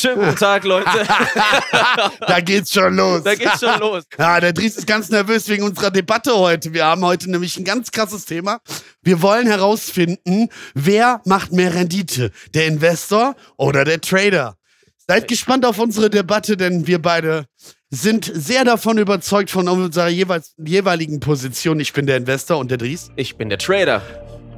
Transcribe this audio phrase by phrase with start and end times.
[0.00, 0.88] Schönen guten Tag, Leute.
[2.26, 3.22] da geht's schon los.
[3.22, 4.04] Da geht's schon los.
[4.18, 6.72] Ja, der Dries ist ganz nervös wegen unserer Debatte heute.
[6.72, 8.60] Wir haben heute nämlich ein ganz krasses Thema.
[9.02, 12.30] Wir wollen herausfinden, wer macht mehr Rendite?
[12.54, 14.56] Der Investor oder der Trader?
[15.06, 17.44] Seid gespannt auf unsere Debatte, denn wir beide
[17.90, 21.78] sind sehr davon überzeugt von unserer jeweils, jeweiligen Position.
[21.78, 23.10] Ich bin der Investor und der Dries.
[23.16, 24.00] Ich bin der Trader.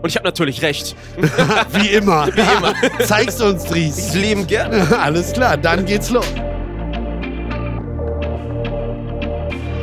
[0.02, 0.96] Und ich habe natürlich recht.
[1.72, 2.26] Wie immer.
[2.34, 2.74] Wie immer.
[3.06, 4.14] Zeig's uns, Dries.
[4.14, 4.86] Lieben gerne.
[5.00, 6.26] Alles klar, dann geht's los.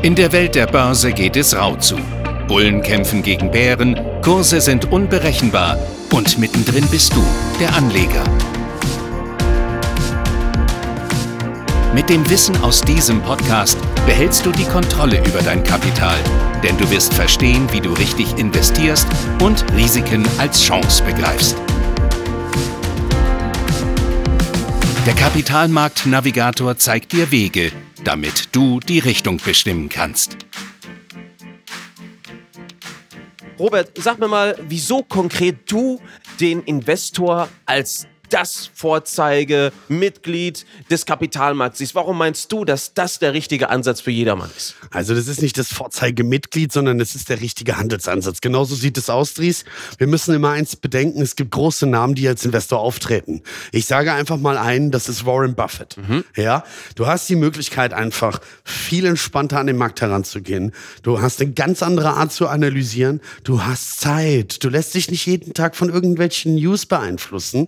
[0.01, 1.95] In der Welt der Börse geht es rau zu.
[2.47, 5.77] Bullen kämpfen gegen Bären, Kurse sind unberechenbar
[6.11, 7.23] und mittendrin bist du,
[7.59, 8.23] der Anleger.
[11.93, 16.17] Mit dem Wissen aus diesem Podcast behältst du die Kontrolle über dein Kapital,
[16.63, 19.07] denn du wirst verstehen, wie du richtig investierst
[19.41, 21.57] und Risiken als Chance begreifst.
[25.05, 27.71] Der Kapitalmarkt-Navigator zeigt dir Wege,
[28.03, 30.37] damit du die Richtung bestimmen kannst.
[33.57, 35.99] Robert, sag mir mal, wieso konkret du
[36.39, 41.95] den Investor als das Vorzeigemitglied des Kapitalmarkts ist.
[41.95, 44.75] Warum meinst du, dass das der richtige Ansatz für jedermann ist?
[44.91, 48.41] Also das ist nicht das Vorzeigemitglied, sondern es ist der richtige Handelsansatz.
[48.41, 49.65] Genauso sieht es aus, Dries.
[49.97, 53.41] Wir müssen immer eins bedenken, es gibt große Namen, die als Investor auftreten.
[53.71, 55.97] Ich sage einfach mal einen, das ist Warren Buffett.
[55.97, 56.23] Mhm.
[56.35, 56.63] Ja,
[56.95, 60.71] du hast die Möglichkeit einfach viel entspannter an den Markt heranzugehen.
[61.03, 63.21] Du hast eine ganz andere Art zu analysieren.
[63.43, 64.63] Du hast Zeit.
[64.63, 67.67] Du lässt dich nicht jeden Tag von irgendwelchen News beeinflussen.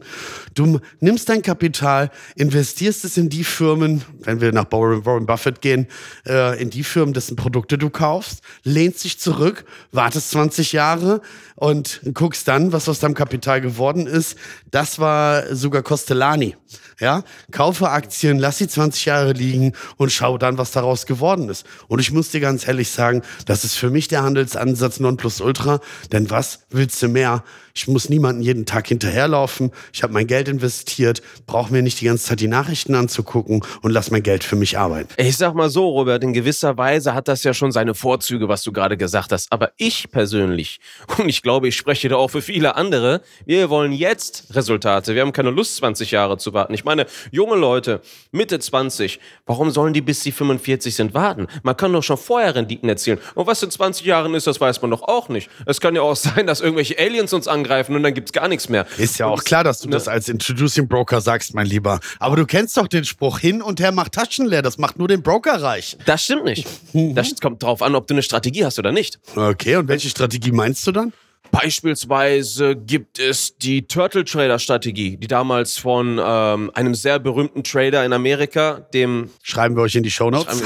[0.53, 5.87] Du nimmst dein Kapital, investierst es in die Firmen, wenn wir nach Warren Buffett gehen,
[6.27, 11.21] äh, in die Firmen, dessen Produkte du kaufst, lehnst dich zurück, wartest 20 Jahre
[11.61, 14.35] und guckst dann, was aus deinem Kapital geworden ist.
[14.71, 16.55] Das war sogar Costellani.
[16.99, 21.65] Ja, kaufe Aktien, lass sie 20 Jahre liegen und schau dann, was daraus geworden ist.
[21.87, 25.81] Und ich muss dir ganz ehrlich sagen, das ist für mich der Handelsansatz Nonplusultra.
[26.11, 27.43] Denn was willst du mehr?
[27.73, 29.71] Ich muss niemanden jeden Tag hinterherlaufen.
[29.93, 33.91] Ich habe mein Geld investiert, brauche mir nicht die ganze Zeit die Nachrichten anzugucken und
[33.91, 35.09] lass mein Geld für mich arbeiten.
[35.17, 38.63] Ich sag mal so, Robert, in gewisser Weise hat das ja schon seine Vorzüge, was
[38.63, 39.51] du gerade gesagt hast.
[39.51, 40.79] Aber ich persönlich,
[41.17, 45.15] und ich glaube, ich spreche da auch für viele andere, wir wollen jetzt Resultate.
[45.15, 46.73] Wir haben keine Lust, 20 Jahre zu warten.
[46.73, 48.01] Ich meine, junge Leute,
[48.31, 51.47] Mitte 20, warum sollen die bis sie 45 sind warten?
[51.63, 53.19] Man kann doch schon vorher Renditen erzielen.
[53.35, 55.49] Und was in 20 Jahren ist, das weiß man doch auch nicht.
[55.65, 58.47] Es kann ja auch sein, dass irgendwelche Aliens uns angreifen und dann gibt es gar
[58.47, 58.85] nichts mehr.
[58.97, 59.93] Ist ja auch klar, dass du ne?
[59.93, 61.99] das als Introducing Broker sagst, mein Lieber.
[62.19, 64.61] Aber du kennst doch den Spruch, hin und her macht Taschen leer.
[64.61, 65.97] Das macht nur den Broker reich.
[66.05, 66.67] Das stimmt nicht.
[67.13, 69.19] Das kommt drauf an, ob du eine Strategie hast oder nicht.
[69.35, 71.13] Okay, und welche Strategie meinst du dann?
[71.51, 78.05] Beispielsweise gibt es die Turtle Trader Strategie, die damals von ähm, einem sehr berühmten Trader
[78.05, 80.61] in Amerika, dem schreiben wir euch in die Show Notes.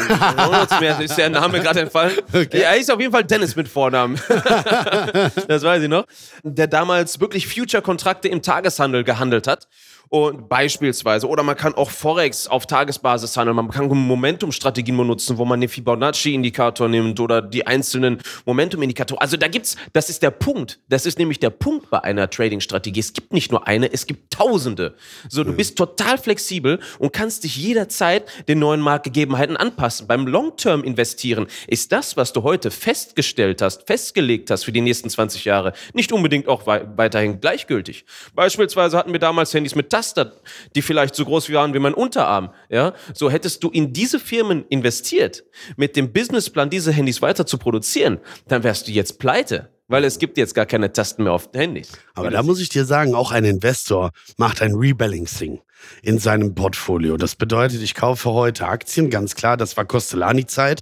[0.79, 2.13] Mir ist der Name gerade entfallen.
[2.35, 2.61] Okay.
[2.61, 4.19] Er ist auf jeden Fall Dennis mit Vornamen.
[5.47, 6.05] das weiß ich noch.
[6.43, 9.67] Der damals wirklich Future Kontrakte im Tageshandel gehandelt hat
[10.09, 13.55] und beispielsweise, oder man kann auch Forex auf Tagesbasis handeln.
[13.55, 19.21] Man kann Momentum-Strategien benutzen, wo man den Fibonacci-Indikator nimmt oder die einzelnen Momentum-Indikatoren.
[19.21, 20.79] Also da gibt's, das ist der Punkt.
[20.89, 22.99] Das ist nämlich der Punkt bei einer Trading-Strategie.
[22.99, 24.95] Es gibt nicht nur eine, es gibt tausende.
[25.29, 30.07] So, du bist total flexibel und kannst dich jederzeit den neuen Marktgegebenheiten anpassen.
[30.07, 35.45] Beim Long-Term-Investieren ist das, was du heute festgestellt hast, festgelegt hast für die nächsten 20
[35.45, 38.05] Jahre, nicht unbedingt auch weiterhin gleichgültig.
[38.35, 40.33] Beispielsweise hatten wir damals Handys mit Taster,
[40.75, 42.49] die vielleicht so groß waren wie mein Unterarm.
[42.69, 42.93] Ja?
[43.13, 45.45] So hättest du in diese Firmen investiert,
[45.77, 48.19] mit dem Businessplan diese Handys weiter zu produzieren,
[48.49, 49.69] dann wärst du jetzt pleite.
[49.87, 51.91] Weil es gibt jetzt gar keine Tasten mehr auf den Handys.
[52.15, 55.61] Aber da muss ich dir sagen, auch ein Investor macht ein Rebalancing
[56.01, 57.17] in seinem Portfolio.
[57.17, 60.79] Das bedeutet, ich kaufe heute Aktien, ganz klar, das war Costellani-Zeit,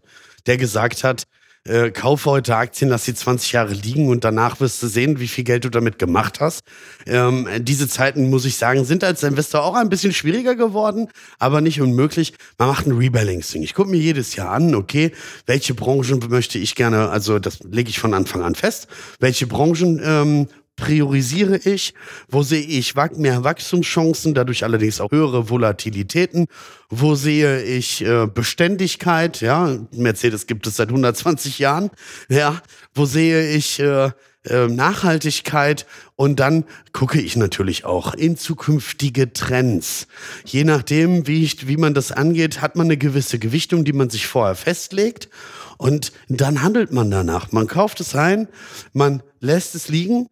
[0.48, 1.24] der gesagt hat,
[1.68, 5.28] äh, kaufe heute Aktien, lass sie 20 Jahre liegen und danach wirst du sehen, wie
[5.28, 6.64] viel Geld du damit gemacht hast.
[7.06, 11.08] Ähm, diese Zeiten, muss ich sagen, sind als Investor auch ein bisschen schwieriger geworden,
[11.40, 12.34] aber nicht unmöglich.
[12.58, 13.64] Man macht ein Rebalancing.
[13.64, 15.12] Ich gucke mir jedes Jahr an, okay,
[15.46, 18.88] welche Branchen möchte ich gerne, also das lege ich von Anfang an fest,
[19.20, 21.94] welche Branchen ähm, priorisiere ich,
[22.30, 26.48] wo sehe ich mehr Wachstumschancen, dadurch allerdings auch höhere Volatilitäten,
[26.90, 31.92] wo sehe ich äh, Beständigkeit, ja, Mercedes gibt es seit 120 Jahren,
[32.28, 32.62] ja,
[32.94, 34.12] wo sehe ich äh,
[34.46, 35.86] äh, Nachhaltigkeit?
[36.16, 40.08] Und dann gucke ich natürlich auch in zukünftige Trends.
[40.46, 44.10] Je nachdem, wie, ich, wie man das angeht, hat man eine gewisse Gewichtung, die man
[44.10, 45.30] sich vorher festlegt.
[45.78, 47.52] Und dann handelt man danach.
[47.52, 48.48] Man kauft es ein,
[48.94, 50.28] man lässt es liegen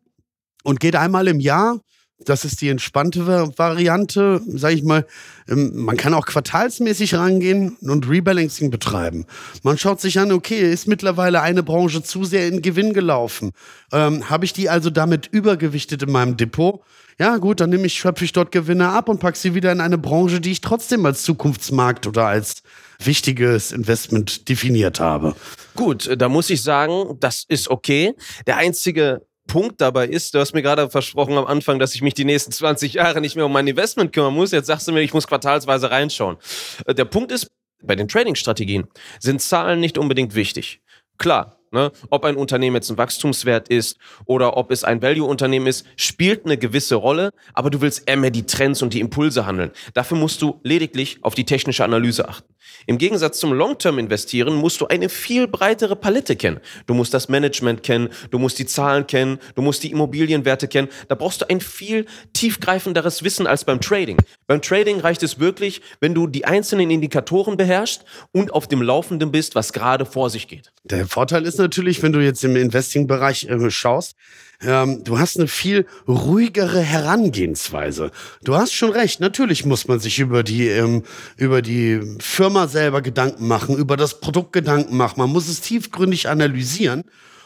[0.63, 1.79] und geht einmal im Jahr
[2.25, 3.25] Das ist die entspannte
[3.57, 5.05] Variante, sage ich mal.
[5.49, 9.25] Ähm, man kann auch quartalsmäßig rangehen und Rebalancing betreiben.
[9.63, 13.51] Man schaut sich an, okay, ist mittlerweile eine Branche zu sehr in Gewinn gelaufen?
[13.91, 16.81] Ähm, Habe ich die also damit übergewichtet in meinem Depot?
[17.19, 19.81] Ja, gut, dann nehme ich, schöpfe ich dort Gewinne ab und packe sie wieder in
[19.81, 22.63] eine Branche, die ich trotzdem als Zukunftsmarkt oder als
[23.03, 25.35] wichtiges Investment definiert habe.
[25.75, 28.13] Gut, da muss ich sagen, das ist okay.
[28.47, 32.13] Der einzige Punkt dabei ist, du hast mir gerade versprochen am Anfang, dass ich mich
[32.13, 34.51] die nächsten 20 Jahre nicht mehr um mein Investment kümmern muss.
[34.51, 36.37] Jetzt sagst du mir, ich muss quartalsweise reinschauen.
[36.85, 37.47] Äh, der Punkt ist,
[37.83, 38.87] bei den Trading-Strategien
[39.19, 40.79] sind Zahlen nicht unbedingt wichtig.
[41.17, 41.89] Klar, Ne?
[42.09, 46.57] Ob ein Unternehmen jetzt ein Wachstumswert ist oder ob es ein Value-Unternehmen ist, spielt eine
[46.57, 49.71] gewisse Rolle, aber du willst eher mehr die Trends und die Impulse handeln.
[49.93, 52.50] Dafür musst du lediglich auf die technische Analyse achten.
[52.85, 56.59] Im Gegensatz zum Long-Term-Investieren musst du eine viel breitere Palette kennen.
[56.85, 60.89] Du musst das Management kennen, du musst die Zahlen kennen, du musst die Immobilienwerte kennen.
[61.07, 64.17] Da brauchst du ein viel tiefgreifenderes Wissen als beim Trading.
[64.47, 69.31] Beim Trading reicht es wirklich, wenn du die einzelnen Indikatoren beherrschst und auf dem Laufenden
[69.31, 70.71] bist, was gerade vor sich geht.
[70.83, 74.15] Der Vorteil ist natürlich, wenn du jetzt im Investing-Bereich äh, schaust,
[74.63, 78.11] ähm, du hast eine viel ruhigere Herangehensweise.
[78.43, 81.03] Du hast schon recht, natürlich muss man sich über die, ähm,
[81.37, 85.19] über die Firma selber Gedanken machen, über das Produkt Gedanken machen.
[85.19, 87.03] Man muss es tiefgründig analysieren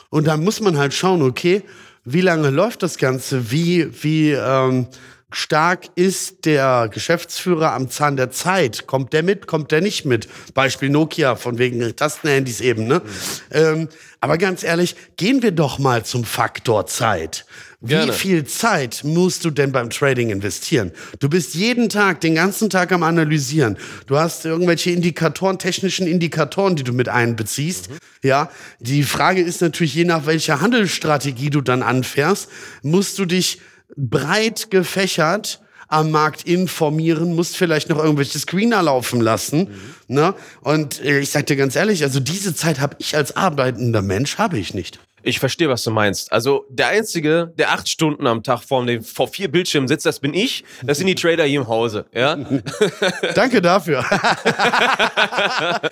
[0.10, 1.64] und dann muss man halt schauen, okay,
[2.04, 4.88] wie lange läuft das Ganze, wie, wie, ähm,
[5.36, 8.88] stark ist der Geschäftsführer am Zahn der Zeit?
[8.88, 9.48] Kommt der mit?
[9.48, 10.28] Kommt der nicht mit?
[10.54, 12.88] Beispiel Nokia, von wegen Tastenhandys eben.
[12.88, 13.02] Ne?
[13.04, 13.10] Mhm.
[13.52, 13.90] Ähm,
[14.22, 17.46] aber ganz ehrlich, gehen wir doch mal zum Faktor Zeit.
[17.82, 18.14] Wie Gerne.
[18.14, 20.92] viel Zeit musst du denn beim Trading investieren?
[21.20, 23.78] Du bist jeden Tag, den ganzen Tag am Analysieren.
[24.08, 27.92] Du hast irgendwelche Indikatoren, technischen Indikatoren, die du mit einbeziehst.
[27.92, 27.98] Mhm.
[28.24, 28.50] Ja,
[28.80, 32.50] die Frage ist natürlich, je nach welcher Handelsstrategie du dann anfährst,
[32.81, 33.62] musst du dich
[33.96, 39.60] breit gefächert am Markt informieren, musst vielleicht noch irgendwelche Screener laufen lassen.
[40.08, 40.16] Mhm.
[40.16, 40.34] Ne?
[40.62, 44.38] Und äh, ich sag dir ganz ehrlich, also diese Zeit habe ich als arbeitender Mensch,
[44.38, 45.00] habe ich nicht.
[45.27, 46.31] Ich verstehe, was du meinst.
[46.31, 50.19] Also der Einzige, der acht Stunden am Tag vor, dem, vor vier Bildschirmen sitzt, das
[50.19, 50.63] bin ich.
[50.83, 52.06] Das sind die Trader hier im Hause.
[52.13, 52.36] Ja?
[53.33, 54.06] Danke dafür.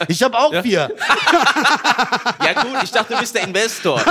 [0.07, 0.61] ich habe auch ja.
[0.61, 0.91] vier.
[2.45, 3.99] ja gut, ich dachte, du bist der Investor.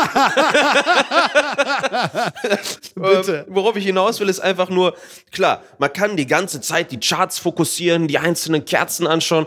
[2.96, 3.44] Bitte.
[3.46, 4.96] Ähm, worauf ich hinaus will, ist einfach nur,
[5.30, 9.46] klar, man kann die ganze Zeit die Charts fokussieren, die einzelnen Kerzen anschauen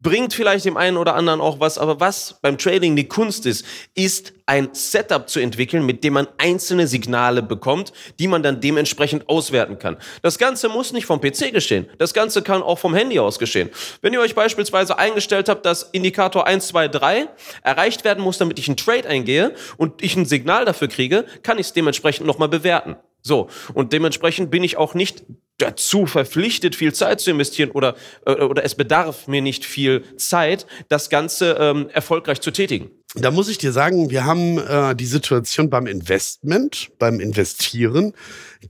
[0.00, 3.64] bringt vielleicht dem einen oder anderen auch was, aber was beim Trading die Kunst ist,
[3.94, 9.28] ist ein Setup zu entwickeln, mit dem man einzelne Signale bekommt, die man dann dementsprechend
[9.28, 9.96] auswerten kann.
[10.22, 11.86] Das Ganze muss nicht vom PC geschehen.
[11.98, 13.70] Das Ganze kann auch vom Handy aus geschehen.
[14.00, 17.28] Wenn ihr euch beispielsweise eingestellt habt, dass Indikator 1, 2, 3
[17.62, 21.58] erreicht werden muss, damit ich einen Trade eingehe und ich ein Signal dafür kriege, kann
[21.58, 22.96] ich es dementsprechend nochmal bewerten.
[23.22, 25.24] So, und dementsprechend bin ich auch nicht
[25.58, 30.66] dazu verpflichtet, viel Zeit zu investieren oder, äh, oder es bedarf mir nicht viel Zeit,
[30.88, 32.90] das Ganze ähm, erfolgreich zu tätigen.
[33.14, 38.14] Da muss ich dir sagen, wir haben äh, die Situation beim Investment, beim Investieren,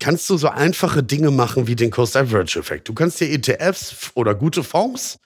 [0.01, 2.89] kannst du so einfache Dinge machen wie den Cost-Average-Effekt.
[2.89, 5.19] Du kannst dir ETFs oder gute Fonds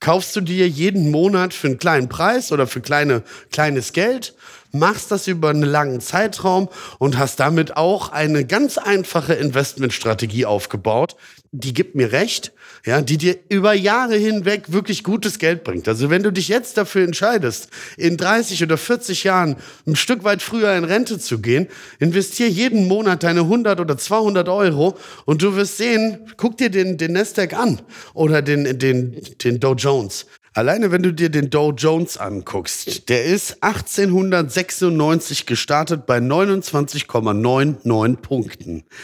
[0.00, 3.22] kaufst du dir jeden Monat für einen kleinen Preis oder für kleine,
[3.52, 4.34] kleines Geld
[4.72, 6.68] machst das über einen langen Zeitraum
[6.98, 11.16] und hast damit auch eine ganz einfache Investmentstrategie aufgebaut,
[11.52, 12.52] die gibt mir recht,
[12.86, 15.88] ja, die dir über Jahre hinweg wirklich gutes Geld bringt.
[15.88, 20.42] Also wenn du dich jetzt dafür entscheidest, in 30 oder 40 Jahren ein Stück weit
[20.42, 21.66] früher in Rente zu gehen,
[21.98, 26.96] investier jeden Monat deine 100 oder 200 Euro und du wirst sehen, guck dir den,
[26.96, 27.80] den Nasdaq an
[28.14, 30.26] oder den, den, den Dow Jones.
[30.52, 38.84] Alleine wenn du dir den Dow Jones anguckst, der ist 1896 gestartet bei 29,99 Punkten.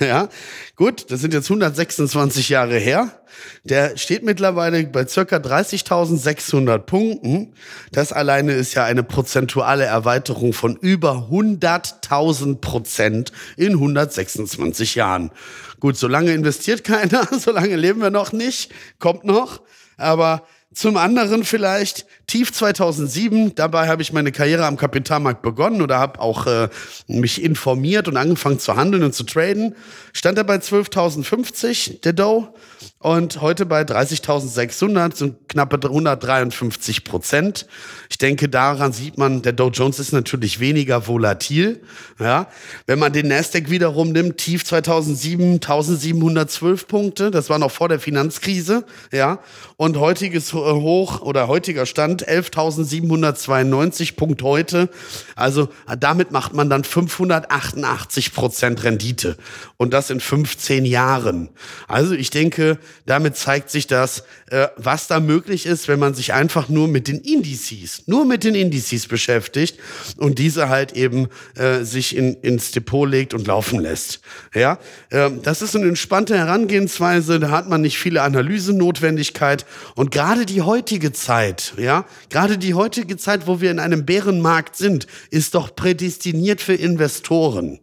[0.00, 0.28] Ja,
[0.74, 3.22] gut, das sind jetzt 126 Jahre her.
[3.62, 7.54] Der steht mittlerweile bei circa 30.600 Punkten.
[7.92, 15.30] Das alleine ist ja eine prozentuale Erweiterung von über 100.000 Prozent in 126 Jahren.
[15.78, 19.62] Gut, solange investiert keiner, solange leben wir noch nicht, kommt noch.
[19.96, 20.42] Aber
[20.76, 26.20] zum anderen vielleicht tief 2007, dabei habe ich meine Karriere am Kapitalmarkt begonnen oder habe
[26.20, 26.68] auch äh,
[27.06, 29.74] mich informiert und angefangen zu handeln und zu traden.
[30.12, 32.54] Stand er bei 12.050, der Dow,
[32.98, 37.66] und heute bei 30.600, sind knappe 153 Prozent.
[38.10, 41.82] Ich denke, daran sieht man, der Dow Jones ist natürlich weniger volatil.
[42.18, 42.48] Ja,
[42.86, 48.00] wenn man den Nasdaq wiederum nimmt, tief 2007, 1712 Punkte, das war noch vor der
[48.00, 48.84] Finanzkrise.
[49.12, 49.38] Ja,
[49.76, 54.88] und heutiges hoch oder heutiger Stand 11.792 Punkt heute.
[55.34, 55.68] Also
[55.98, 59.36] damit macht man dann 588 Prozent Rendite
[59.76, 61.50] und das in 15 Jahren.
[61.88, 66.32] Also ich denke, damit zeigt sich das, äh, was da möglich ist, wenn man sich
[66.32, 69.78] einfach nur mit den Indizes, nur mit den Indizes beschäftigt
[70.16, 74.20] und diese halt eben äh, sich in, ins Depot legt und laufen lässt.
[74.54, 74.78] Ja,
[75.10, 77.40] ähm, das ist eine entspannte Herangehensweise.
[77.40, 83.16] Da hat man nicht viele Analysenotwendigkeit und gerade die heutige Zeit, ja, gerade die heutige
[83.16, 87.80] Zeit, wo wir in einem Bärenmarkt sind, ist doch prädestiniert für Investoren.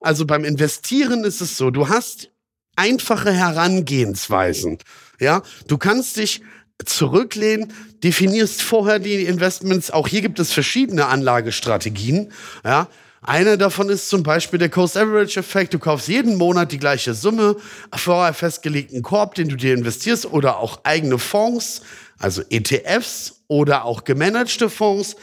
[0.00, 2.30] Also beim Investieren ist es so, du hast
[2.76, 4.78] einfache Herangehensweisen.
[5.20, 6.42] Ja, du kannst dich
[6.84, 7.72] zurücklehnen,
[8.02, 9.90] definierst vorher die Investments.
[9.90, 12.32] Auch hier gibt es verschiedene Anlagestrategien.
[12.64, 12.88] Ja,
[13.22, 15.74] eine davon ist zum Beispiel der Coast Average Effekt.
[15.74, 17.56] Du kaufst jeden Monat die gleiche Summe,
[17.94, 21.82] vorher festgelegten Korb, den du dir investierst, oder auch eigene Fonds,
[22.20, 25.16] also ETFs oder auch gemanagte Fonds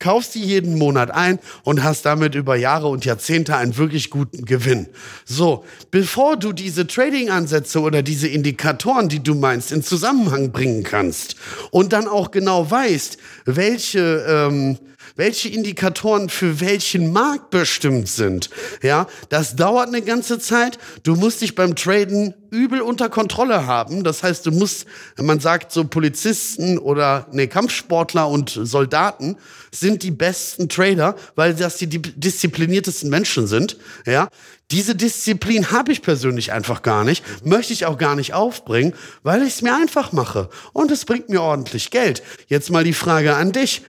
[0.00, 4.44] kaufst die jeden Monat ein und hast damit über Jahre und Jahrzehnte einen wirklich guten
[4.44, 4.88] Gewinn.
[5.24, 11.36] So, bevor du diese Trading-Ansätze oder diese Indikatoren, die du meinst, in Zusammenhang bringen kannst
[11.70, 14.78] und dann auch genau weißt, welche ähm,
[15.16, 18.50] welche Indikatoren für welchen Markt bestimmt sind.
[18.82, 20.78] Ja, das dauert eine ganze Zeit.
[21.02, 24.04] Du musst dich beim Traden übel unter Kontrolle haben.
[24.04, 24.86] Das heißt, du musst,
[25.16, 29.36] man sagt so Polizisten oder ne, Kampfsportler und Soldaten
[29.72, 33.76] sind die besten Trader, weil das die diszipliniertesten Menschen sind.
[34.04, 34.28] Ja,
[34.70, 39.42] diese Disziplin habe ich persönlich einfach gar nicht, möchte ich auch gar nicht aufbringen, weil
[39.42, 42.22] ich es mir einfach mache und es bringt mir ordentlich Geld.
[42.46, 43.82] Jetzt mal die Frage an dich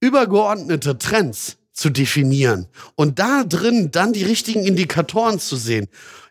[0.00, 5.88] übergeordnete Trends zu definieren und da drin dann die richtigen Indikatoren zu sehen,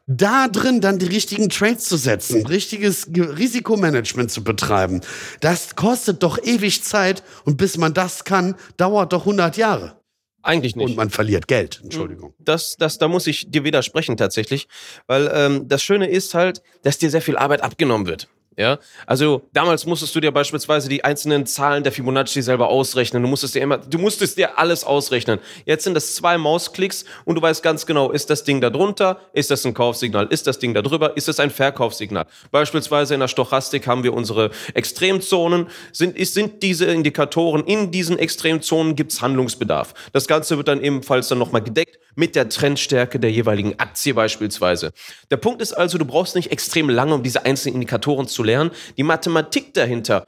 [0.07, 5.01] da drin dann die richtigen Trades zu setzen, richtiges Risikomanagement zu betreiben,
[5.41, 9.97] das kostet doch ewig Zeit und bis man das kann, dauert doch 100 Jahre.
[10.43, 10.85] Eigentlich nicht.
[10.85, 12.33] Und man verliert Geld, Entschuldigung.
[12.39, 14.69] Das, das, da muss ich dir widersprechen tatsächlich,
[15.05, 18.29] weil ähm, das Schöne ist halt, dass dir sehr viel Arbeit abgenommen wird.
[18.59, 23.21] Ja, also damals musstest du dir beispielsweise die einzelnen Zahlen der Fibonacci selber ausrechnen.
[23.21, 25.37] Du musstest dir immer, du musstest dir alles ausrechnen.
[25.65, 29.21] Jetzt sind es zwei Mausklicks und du weißt ganz genau, ist das Ding da drunter,
[29.33, 32.25] ist das ein Kaufsignal, ist das Ding da drüber, ist das ein Verkaufssignal.
[32.49, 35.67] Beispielsweise in der Stochastik haben wir unsere Extremzonen.
[35.91, 39.93] Sind, sind diese Indikatoren in diesen Extremzonen gibt's Handlungsbedarf.
[40.13, 44.91] Das Ganze wird dann ebenfalls dann nochmal gedeckt mit der Trendstärke der jeweiligen Aktie beispielsweise.
[45.31, 48.71] Der Punkt ist also, du brauchst nicht extrem lange, um diese einzelnen Indikatoren zu lernen.
[48.97, 50.25] Die Mathematik dahinter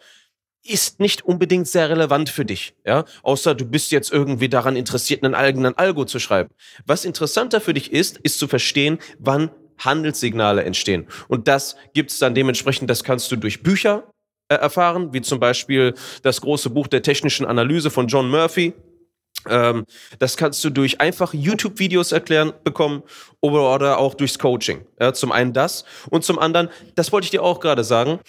[0.64, 5.24] ist nicht unbedingt sehr relevant für dich, ja, außer du bist jetzt irgendwie daran interessiert,
[5.24, 6.50] einen eigenen Algo zu schreiben.
[6.86, 11.08] Was interessanter für dich ist, ist zu verstehen, wann Handelssignale entstehen.
[11.28, 14.12] Und das gibt es dann dementsprechend, das kannst du durch Bücher
[14.50, 18.74] äh, erfahren, wie zum Beispiel das große Buch der technischen Analyse von John Murphy.
[19.48, 19.86] Ähm,
[20.20, 23.04] das kannst du durch einfache YouTube-Videos erklären bekommen
[23.42, 24.86] oder, oder auch durchs Coaching.
[25.00, 28.20] Ja, zum einen das und zum anderen, das wollte ich dir auch gerade sagen,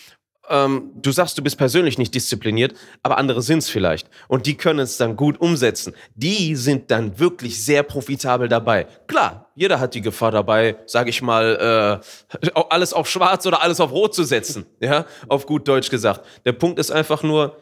[0.50, 4.10] ähm, du sagst, du bist persönlich nicht diszipliniert, aber andere sind es vielleicht.
[4.26, 5.94] Und die können es dann gut umsetzen.
[6.14, 8.86] Die sind dann wirklich sehr profitabel dabei.
[9.06, 12.02] Klar, jeder hat die Gefahr dabei, sage ich mal,
[12.42, 14.66] äh, alles auf schwarz oder alles auf rot zu setzen.
[14.80, 16.26] Ja, auf gut Deutsch gesagt.
[16.44, 17.56] Der Punkt ist einfach nur,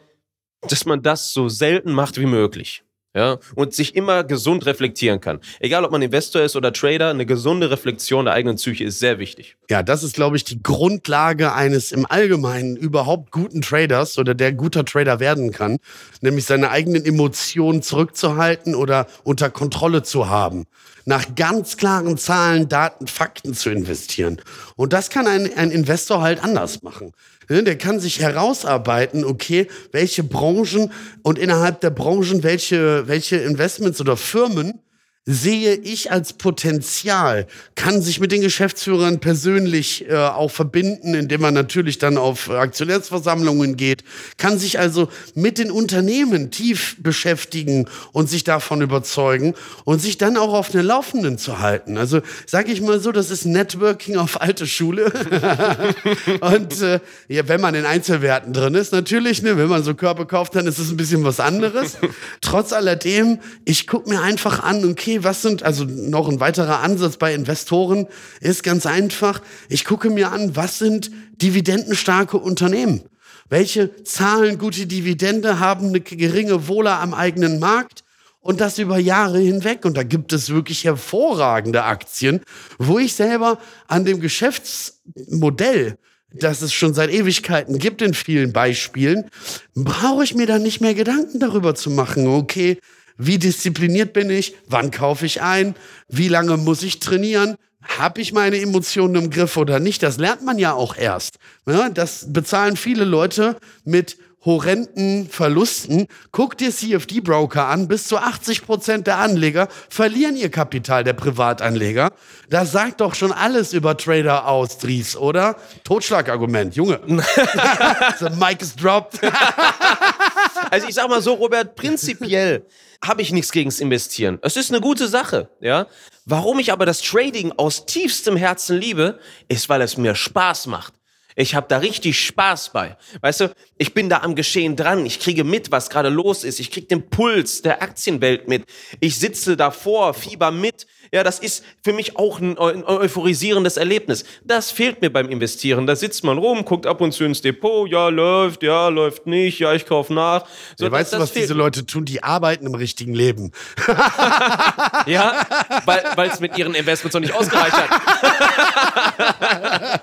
[0.61, 2.83] dass man das so selten macht wie möglich
[3.15, 5.39] ja, und sich immer gesund reflektieren kann.
[5.59, 9.17] Egal, ob man Investor ist oder Trader, eine gesunde Reflexion der eigenen Psyche ist sehr
[9.17, 9.57] wichtig.
[9.69, 14.53] Ja, das ist, glaube ich, die Grundlage eines im Allgemeinen überhaupt guten Traders oder der
[14.53, 15.77] guter Trader werden kann,
[16.21, 20.65] nämlich seine eigenen Emotionen zurückzuhalten oder unter Kontrolle zu haben
[21.05, 24.39] nach ganz klaren Zahlen, Daten, Fakten zu investieren.
[24.75, 27.13] Und das kann ein, ein Investor halt anders machen.
[27.49, 30.91] Ne, der kann sich herausarbeiten, okay, welche Branchen
[31.23, 34.79] und innerhalb der Branchen welche, welche Investments oder Firmen
[35.25, 37.45] sehe ich als Potenzial,
[37.75, 43.75] kann sich mit den Geschäftsführern persönlich äh, auch verbinden, indem man natürlich dann auf Aktionärsversammlungen
[43.77, 44.03] geht,
[44.37, 49.53] kann sich also mit den Unternehmen tief beschäftigen und sich davon überzeugen
[49.85, 51.97] und sich dann auch auf den Laufenden zu halten.
[51.97, 55.11] Also sage ich mal so, das ist Networking auf alte Schule.
[56.41, 60.25] und äh, ja, wenn man in Einzelwerten drin ist, natürlich, ne, wenn man so Körper
[60.25, 61.97] kauft, dann ist es ein bisschen was anderes.
[62.41, 67.17] Trotz alledem, ich gucke mir einfach an, okay, was sind, also noch ein weiterer Ansatz
[67.17, 68.07] bei Investoren
[68.41, 69.41] ist ganz einfach.
[69.67, 71.11] Ich gucke mir an, was sind
[71.41, 73.01] dividendenstarke Unternehmen?
[73.49, 78.03] Welche zahlen gute Dividende, haben eine geringe Wohler am eigenen Markt?
[78.41, 79.83] Und das über Jahre hinweg.
[79.83, 82.39] Und da gibt es wirklich hervorragende Aktien,
[82.77, 85.97] wo ich selber an dem Geschäftsmodell
[86.31, 89.29] das es schon seit Ewigkeiten gibt in vielen Beispielen,
[89.73, 92.77] brauche ich mir dann nicht mehr Gedanken darüber zu machen, okay,
[93.19, 94.55] wie diszipliniert bin ich?
[94.67, 95.75] Wann kaufe ich ein?
[96.07, 97.55] Wie lange muss ich trainieren?
[97.83, 100.01] Habe ich meine Emotionen im Griff oder nicht?
[100.03, 101.37] Das lernt man ja auch erst.
[101.67, 106.07] Ja, das bezahlen viele Leute mit horrenden Verlusten.
[106.31, 107.87] Guck dir CFD-Broker an.
[107.87, 112.11] Bis zu 80 Prozent der Anleger verlieren ihr Kapital der Privatanleger.
[112.49, 115.55] Das sagt doch schon alles über Trader aus, Dries, oder?
[115.83, 116.99] Totschlagargument, Junge.
[118.19, 119.19] The mic is dropped.
[120.71, 122.65] also ich sag mal so, Robert, prinzipiell
[123.03, 124.39] habe ich nichts gegens Investieren.
[124.41, 125.87] Es ist eine gute Sache, ja.
[126.25, 130.98] Warum ich aber das Trading aus tiefstem Herzen liebe, ist, weil es mir Spaß macht.
[131.39, 132.97] Ich habe da richtig Spaß bei.
[133.21, 135.05] Weißt du, ich bin da am Geschehen dran.
[135.05, 136.59] Ich kriege mit, was gerade los ist.
[136.59, 138.65] Ich kriege den Puls der Aktienwelt mit.
[138.99, 140.85] Ich sitze davor, fieber mit.
[141.11, 144.25] Ja, das ist für mich auch ein, ein euphorisierendes Erlebnis.
[144.43, 145.87] Das fehlt mir beim Investieren.
[145.87, 147.89] Da sitzt man rum, guckt ab und zu ins Depot.
[147.89, 149.59] Ja, läuft, ja, läuft nicht.
[149.59, 150.45] Ja, ich kaufe nach.
[150.77, 152.05] So, ja, weißt du, was diese Leute tun?
[152.05, 153.51] Die arbeiten im richtigen Leben.
[155.07, 155.45] ja,
[155.85, 157.89] weil es mit ihren Investments noch nicht ausgereicht hat.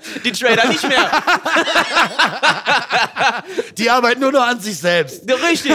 [0.25, 1.11] Die Trader nicht mehr.
[3.79, 5.23] Die arbeiten nur noch an sich selbst.
[5.31, 5.73] Richtig.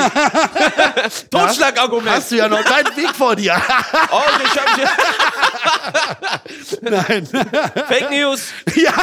[1.29, 2.09] Totschlagargument.
[2.09, 3.61] Hast du ja noch deinen Weg vor dir.
[4.11, 4.65] oh, ich hab,
[6.81, 7.25] Nein.
[7.25, 8.51] Fake News.
[8.75, 8.93] Ja.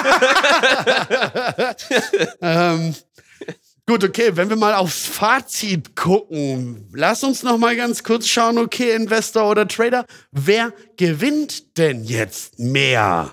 [2.41, 2.95] ähm,
[3.87, 8.59] gut, okay, wenn wir mal aufs Fazit gucken, lass uns noch mal ganz kurz schauen,
[8.59, 13.33] okay, Investor oder Trader, wer gewinnt denn jetzt mehr?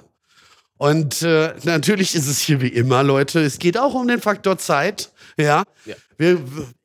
[0.78, 4.58] Und äh, natürlich ist es hier wie immer, Leute, es geht auch um den Faktor
[4.58, 5.12] Zeit.
[5.38, 5.64] Ja.
[5.86, 5.96] ja.
[6.18, 6.40] Wir,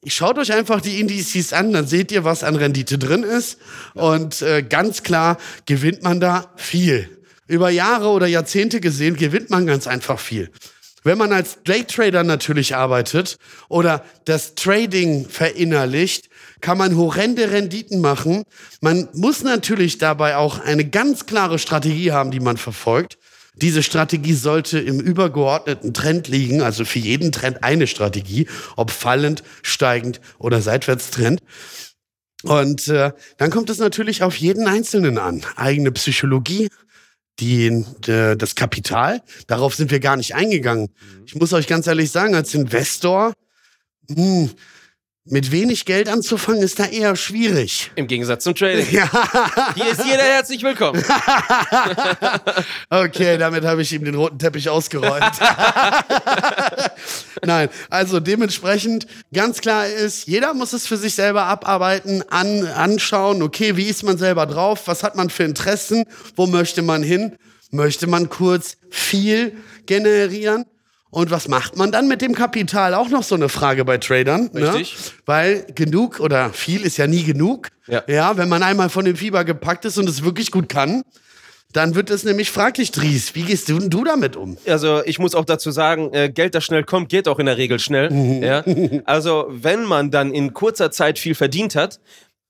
[0.07, 3.59] schaut euch einfach die Indizes an, dann seht ihr, was an Rendite drin ist.
[3.95, 4.03] Ja.
[4.03, 7.09] Und äh, ganz klar gewinnt man da viel.
[7.47, 10.51] Über Jahre oder Jahrzehnte gesehen gewinnt man ganz einfach viel.
[11.03, 13.39] Wenn man als Daytrader natürlich arbeitet
[13.69, 16.29] oder das Trading verinnerlicht,
[16.61, 18.43] kann man horrende Renditen machen.
[18.83, 23.17] Man muss natürlich dabei auch eine ganz klare Strategie haben, die man verfolgt.
[23.55, 29.43] Diese Strategie sollte im übergeordneten Trend liegen, also für jeden Trend eine Strategie, ob fallend,
[29.63, 31.41] steigend oder Seitwärtstrend.
[32.43, 35.43] Und äh, dann kommt es natürlich auf jeden Einzelnen an.
[35.57, 36.69] Eigene Psychologie,
[37.39, 39.23] die, äh, das Kapital.
[39.47, 40.89] Darauf sind wir gar nicht eingegangen.
[41.27, 43.35] Ich muss euch ganz ehrlich sagen, als Investor,
[44.09, 44.51] mh, hm,
[45.27, 47.91] mit wenig Geld anzufangen ist da eher schwierig.
[47.95, 48.87] Im Gegensatz zum Trading.
[48.91, 49.09] Ja.
[49.75, 51.03] Hier ist jeder herzlich willkommen.
[52.91, 55.31] okay, damit habe ich ihm den roten Teppich ausgeräumt.
[57.45, 63.43] Nein, also dementsprechend ganz klar ist, jeder muss es für sich selber abarbeiten, an, anschauen,
[63.43, 66.05] okay, wie ist man selber drauf, was hat man für Interessen,
[66.35, 67.37] wo möchte man hin,
[67.71, 70.65] möchte man kurz viel generieren
[71.11, 72.95] und was macht man dann mit dem Kapital?
[72.95, 74.51] Auch noch so eine Frage bei Tradern.
[74.53, 74.73] Ne?
[74.73, 74.95] Richtig.
[74.95, 75.13] Ne?
[75.27, 77.69] Weil genug oder viel ist ja nie genug.
[77.89, 78.03] Ja.
[78.07, 81.03] ja, wenn man einmal von dem Fieber gepackt ist und es wirklich gut kann,
[81.73, 83.35] dann wird es nämlich fraglich, Dries.
[83.35, 84.57] Wie gehst du, du damit um?
[84.67, 87.57] Also ich muss auch dazu sagen, äh, Geld, das schnell kommt, geht auch in der
[87.57, 88.11] Regel schnell.
[88.11, 88.43] Mhm.
[88.43, 88.65] Ja?
[89.05, 92.01] Also wenn man dann in kurzer Zeit viel verdient hat,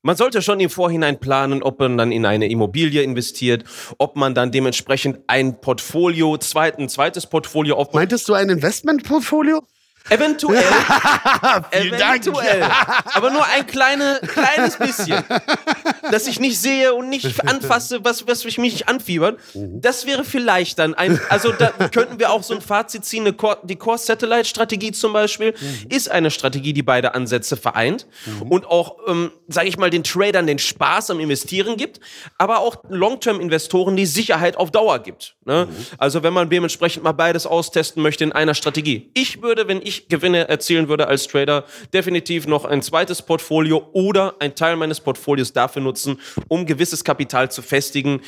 [0.02, 3.64] man sollte schon im Vorhinein planen, ob man dann in eine Immobilie investiert,
[3.98, 7.94] ob man dann dementsprechend ein Portfolio, zweit, ein zweites Portfolio aufbaut.
[7.96, 9.62] Meintest du ein Investmentportfolio?
[10.08, 10.62] Eventuell.
[11.70, 12.60] eventuell.
[12.60, 13.06] Dank.
[13.14, 15.22] Aber nur ein kleine, kleines bisschen.
[16.10, 19.38] Dass ich nicht sehe und nicht anfasse, was, was mich nicht anfiebert.
[19.54, 23.22] Das wäre vielleicht dann ein, also da könnten wir auch so ein Fazit ziehen.
[23.26, 25.54] Eine Core, die Core Satellite Strategie zum Beispiel
[25.88, 28.06] ist eine Strategie, die beide Ansätze vereint
[28.48, 32.00] und auch, ähm, sage ich mal, den Tradern den Spaß am Investieren gibt,
[32.38, 35.36] aber auch Long-Term-Investoren die Sicherheit auf Dauer gibt.
[35.44, 35.68] Ne?
[35.98, 39.10] Also wenn man dementsprechend mal beides austesten möchte in einer Strategie.
[39.14, 44.34] Ich würde, wenn ich Gewinne erzielen würde als Trader, definitiv noch ein zweites Portfolio oder
[44.38, 45.99] ein Teil meines Portfolios dafür nutzen,
[46.48, 48.20] um gewisses Kapital zu festigen.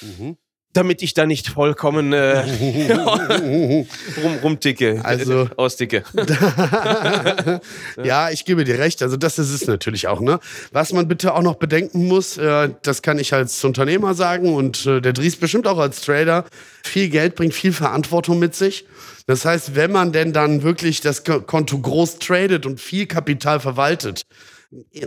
[0.00, 0.36] Mhm
[0.72, 2.40] damit ich da nicht vollkommen äh,
[4.22, 6.04] rum, rumticke, also äh, austicke.
[8.02, 9.02] ja, ich gebe dir recht.
[9.02, 10.20] Also das ist es natürlich auch.
[10.20, 10.38] Ne?
[10.70, 14.86] Was man bitte auch noch bedenken muss, äh, das kann ich als Unternehmer sagen und
[14.86, 16.44] äh, der Dries bestimmt auch als Trader.
[16.84, 18.86] Viel Geld bringt viel Verantwortung mit sich.
[19.26, 24.22] Das heißt, wenn man denn dann wirklich das Konto groß tradet und viel Kapital verwaltet,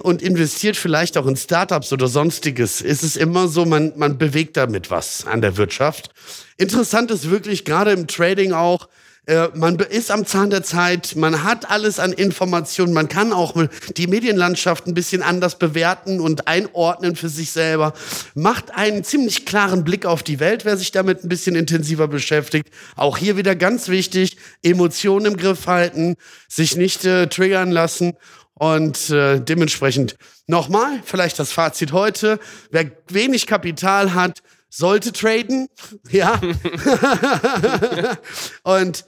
[0.02, 4.58] und investiert vielleicht auch in Startups oder sonstiges, ist es immer so, man, man bewegt
[4.58, 6.10] damit was an der Wirtschaft.
[6.58, 8.88] Interessant ist wirklich gerade im Trading auch,
[9.28, 13.54] Äh, man ist am Zahn der Zeit, man hat alles an Informationen, man kann auch
[13.96, 17.94] die Medienlandschaft ein bisschen anders bewerten und einordnen für sich selber.
[18.34, 22.70] Macht einen ziemlich klaren Blick auf die Welt, wer sich damit ein bisschen intensiver beschäftigt.
[22.96, 26.16] Auch hier wieder ganz wichtig, Emotionen im Griff halten,
[26.50, 28.14] sich nicht äh, triggern lassen
[28.62, 32.40] und äh, dementsprechend nochmal, vielleicht das Fazit heute.
[32.70, 35.68] Wer wenig Kapital hat, sollte traden.
[36.12, 36.40] Ja.
[38.64, 39.06] und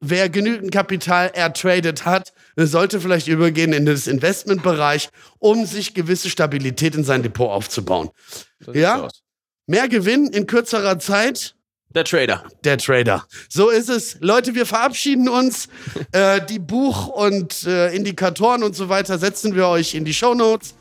[0.00, 6.96] wer genügend Kapital ertradet hat, sollte vielleicht übergehen in das Investmentbereich, um sich gewisse Stabilität
[6.96, 8.10] in sein Depot aufzubauen.
[8.58, 9.06] So Ja.
[9.68, 11.55] Mehr Gewinn in kürzerer Zeit.
[11.90, 12.44] Der Trader.
[12.64, 13.24] Der Trader.
[13.48, 14.18] So ist es.
[14.20, 15.68] Leute, wir verabschieden uns.
[16.12, 20.74] äh, die Buch- und äh, Indikatoren und so weiter setzen wir euch in die Shownotes.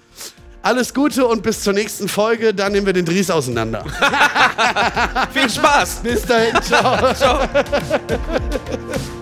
[0.61, 2.53] Alles Gute und bis zur nächsten Folge.
[2.53, 3.85] Dann nehmen wir den Dries auseinander.
[5.33, 6.01] Viel Spaß!
[6.03, 6.59] bis dahin.
[6.63, 7.13] Ciao.
[7.13, 7.47] Ciao.